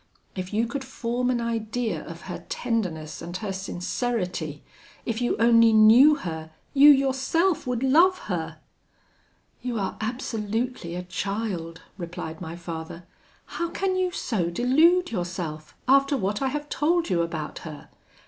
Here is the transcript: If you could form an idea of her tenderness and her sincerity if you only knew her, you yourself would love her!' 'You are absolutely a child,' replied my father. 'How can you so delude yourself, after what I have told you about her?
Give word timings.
If 0.35 0.51
you 0.51 0.65
could 0.65 0.83
form 0.83 1.29
an 1.29 1.39
idea 1.39 2.03
of 2.03 2.21
her 2.21 2.43
tenderness 2.49 3.21
and 3.21 3.37
her 3.37 3.53
sincerity 3.53 4.63
if 5.05 5.21
you 5.21 5.37
only 5.37 5.73
knew 5.73 6.15
her, 6.15 6.49
you 6.73 6.89
yourself 6.89 7.67
would 7.67 7.83
love 7.83 8.17
her!' 8.25 8.57
'You 9.61 9.77
are 9.77 9.97
absolutely 10.01 10.95
a 10.95 11.03
child,' 11.03 11.83
replied 11.99 12.41
my 12.41 12.55
father. 12.55 13.03
'How 13.45 13.69
can 13.69 13.95
you 13.95 14.09
so 14.09 14.49
delude 14.49 15.11
yourself, 15.11 15.75
after 15.87 16.17
what 16.17 16.41
I 16.41 16.47
have 16.47 16.67
told 16.67 17.11
you 17.11 17.21
about 17.21 17.59
her? 17.59 17.89